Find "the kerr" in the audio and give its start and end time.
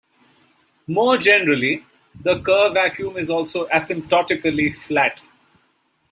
2.23-2.73